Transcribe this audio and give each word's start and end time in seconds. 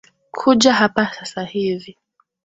Kuja 0.31 0.73
hapa 0.73 1.13
sasa 1.13 1.43
hivi 1.43 1.97